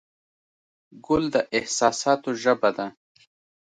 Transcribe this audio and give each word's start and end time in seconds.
ګل 1.05 1.23
د 1.33 1.35
احساساتو 1.57 2.29
ژبه 2.41 2.69
ده. 2.77 2.87